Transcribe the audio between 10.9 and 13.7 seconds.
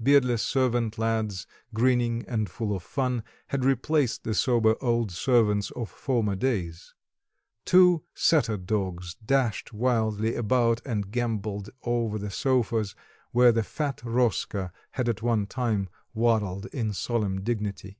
gambolled over the sofas, where the